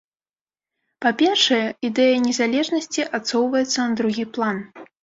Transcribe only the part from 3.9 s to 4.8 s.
другі план.